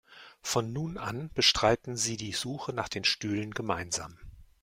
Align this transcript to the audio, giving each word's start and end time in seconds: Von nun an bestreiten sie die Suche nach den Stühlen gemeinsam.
Von 0.41 0.73
nun 0.73 0.97
an 0.97 1.29
bestreiten 1.35 1.95
sie 1.95 2.17
die 2.17 2.31
Suche 2.31 2.73
nach 2.73 2.89
den 2.89 3.03
Stühlen 3.03 3.53
gemeinsam. 3.53 4.17